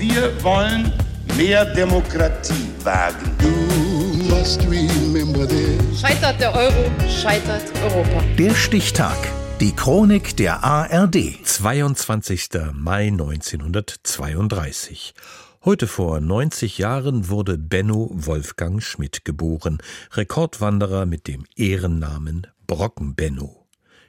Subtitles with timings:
[0.00, 0.92] Wir wollen
[1.36, 3.36] mehr Demokratie wagen.
[5.94, 8.22] Scheitert der Euro, scheitert Europa.
[8.38, 9.18] Der Stichtag.
[9.60, 11.44] Die Chronik der ARD.
[11.44, 12.48] 22.
[12.72, 15.12] Mai 1932.
[15.66, 19.82] Heute vor 90 Jahren wurde Benno Wolfgang Schmidt geboren,
[20.12, 23.66] Rekordwanderer mit dem Ehrennamen Brocken Benno.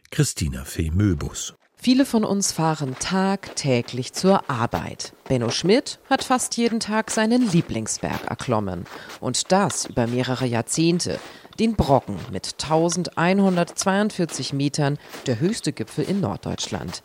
[0.09, 1.53] Christina Fee Möbus.
[1.83, 5.13] Viele von uns fahren tagtäglich zur Arbeit.
[5.27, 8.85] Benno Schmidt hat fast jeden Tag seinen Lieblingsberg erklommen.
[9.19, 11.19] Und das über mehrere Jahrzehnte.
[11.57, 17.01] Den Brocken mit 1142 Metern, der höchste Gipfel in Norddeutschland.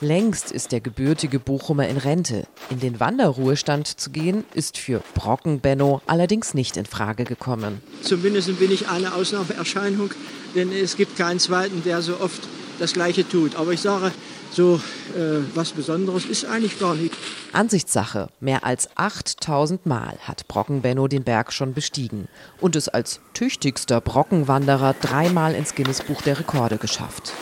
[0.00, 2.44] Längst ist der gebürtige Bochumer in Rente.
[2.70, 7.82] In den Wanderruhestand zu gehen, ist für Brocken Benno allerdings nicht in Frage gekommen.
[8.02, 10.12] Zumindest bin ich eine Ausnahmeerscheinung,
[10.54, 12.48] denn es gibt keinen zweiten, der so oft
[12.80, 13.56] das Gleiche tut.
[13.56, 14.12] Aber ich sage,
[14.50, 14.80] so
[15.16, 17.14] äh, was Besonderes ist eigentlich gar nicht.
[17.52, 18.28] Ansichtssache.
[18.40, 22.28] Mehr als 8000 Mal hat Brocken Benno den Berg schon bestiegen
[22.60, 27.32] und es als tüchtigster Brockenwanderer dreimal ins Guinness-Buch der Rekorde geschafft.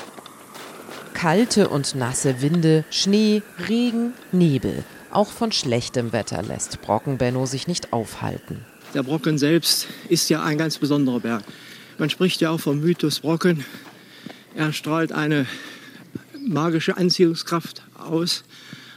[1.14, 4.84] Kalte und nasse Winde, Schnee, Regen, Nebel.
[5.10, 8.64] Auch von schlechtem Wetter lässt Brocken Benno sich nicht aufhalten.
[8.94, 11.42] Der Brocken selbst ist ja ein ganz besonderer Berg.
[11.98, 13.64] Man spricht ja auch vom Mythos Brocken.
[14.58, 15.46] Er strahlt eine
[16.36, 18.42] magische Anziehungskraft aus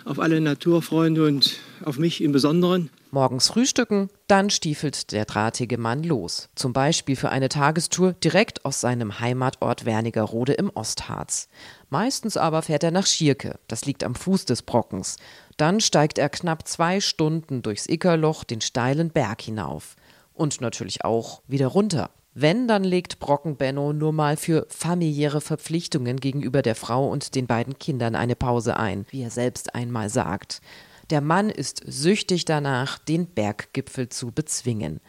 [0.06, 2.90] auf alle Naturfreunde und auf mich im Besonderen.
[3.12, 6.50] Morgens frühstücken, dann stiefelt der drahtige Mann los.
[6.56, 11.48] Zum Beispiel für eine Tagestour direkt aus seinem Heimatort Wernigerode im Ostharz.
[11.92, 15.17] Meistens aber fährt er nach Schierke, das liegt am Fuß des Brockens.
[15.58, 19.95] Dann steigt er knapp zwei Stunden durchs Ickerloch den steilen Berg hinauf.
[20.34, 22.09] Und natürlich auch wieder runter.
[22.34, 27.46] Wenn, dann legt Brocken Benno nur mal für familiäre Verpflichtungen gegenüber der Frau und den
[27.46, 30.62] beiden Kindern eine Pause ein, wie er selbst einmal sagt.
[31.10, 35.02] Der Mann ist süchtig danach, den Berggipfel zu bezwingen.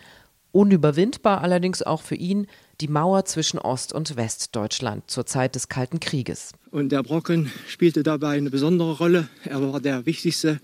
[0.50, 2.48] Unüberwindbar allerdings auch für ihn
[2.80, 6.52] die Mauer zwischen Ost- und Westdeutschland zur Zeit des Kalten Krieges.
[6.72, 9.28] Und der Brocken spielte dabei eine besondere Rolle.
[9.44, 10.60] Er war der wichtigste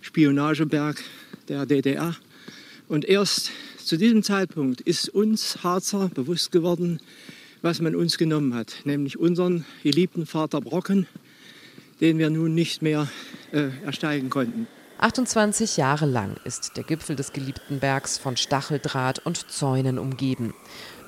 [0.00, 1.00] Spionageberg
[1.48, 2.16] der DDR.
[2.88, 3.52] Und erst
[3.86, 7.00] zu diesem Zeitpunkt ist uns Harzer bewusst geworden,
[7.62, 11.06] was man uns genommen hat, nämlich unseren geliebten Vater Brocken,
[12.00, 13.08] den wir nun nicht mehr
[13.52, 14.66] äh, ersteigen konnten.
[14.98, 20.54] 28 Jahre lang ist der Gipfel des geliebten Bergs von Stacheldraht und Zäunen umgeben.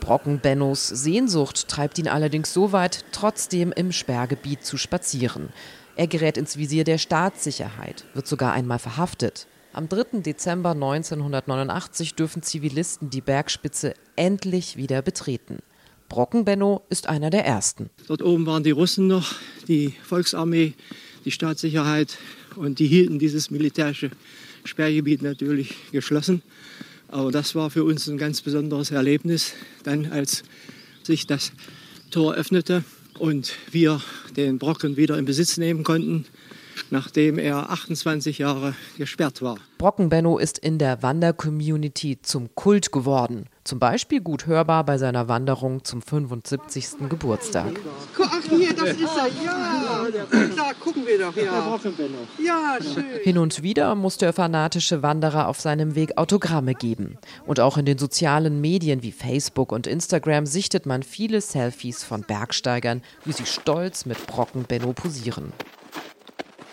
[0.01, 5.51] Brocken Bennos Sehnsucht treibt ihn allerdings so weit, trotzdem im Sperrgebiet zu spazieren.
[5.97, 9.47] Er gerät ins Visier der Staatssicherheit, wird sogar einmal verhaftet.
[9.75, 10.21] Am 3.
[10.21, 15.59] Dezember 1989 dürfen Zivilisten die Bergspitze endlich wieder betreten.
[16.09, 17.91] Brockenbenno ist einer der ersten.
[18.07, 19.35] Dort oben waren die Russen noch,
[19.67, 20.75] die Volksarmee,
[21.25, 22.19] die Staatssicherheit
[22.55, 24.13] und die hielten dieses militärische
[24.65, 26.43] Sperrgebiet natürlich geschlossen.
[27.09, 30.45] Aber das war für uns ein ganz besonderes Erlebnis, dann als
[31.03, 31.51] sich das
[32.13, 32.85] Tor öffnete
[33.19, 34.01] und wir
[34.37, 36.27] den Brocken wieder in Besitz nehmen konnten
[36.91, 39.57] nachdem er 28 Jahre gesperrt war.
[39.79, 43.47] Brockenbenno ist in der Wandercommunity zum Kult geworden.
[43.65, 47.09] Zum Beispiel gut hörbar bei seiner Wanderung zum 75.
[47.09, 47.73] Geburtstag.
[48.21, 49.29] Ach hier, das ist er.
[49.43, 50.07] Ja,
[50.55, 51.35] da gucken wir doch.
[51.35, 51.79] Ja,
[52.45, 53.05] ja schön.
[53.23, 57.17] Hin und wieder muss der fanatische Wanderer auf seinem Weg Autogramme geben.
[57.47, 62.23] Und auch in den sozialen Medien wie Facebook und Instagram sichtet man viele Selfies von
[62.23, 65.53] Bergsteigern, wie sie stolz mit Brockenbenno posieren.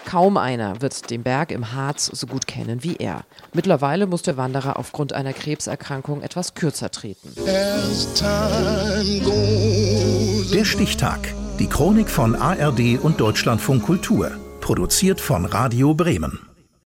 [0.06, 3.24] Kaum einer wird den Berg im Harz so gut kennen wie er.
[3.54, 7.34] Mittlerweile muss der Wanderer aufgrund einer Krebserkrankung etwas kürzer treten.
[10.54, 11.20] Der Stichtag.
[11.60, 14.32] Die Chronik von ARD und Deutschlandfunk Kultur.
[14.60, 16.51] Produziert von Radio Bremen.